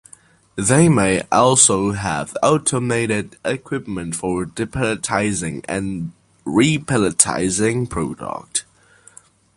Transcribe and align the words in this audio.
They 0.55 0.89
may 0.89 1.21
also 1.31 1.91
have 1.91 2.35
automated 2.41 3.37
equipment 3.45 4.15
for 4.15 4.45
de-palletizing 4.45 5.63
and 5.67 6.13
re-palletizing 6.43 7.87
product. 7.87 8.65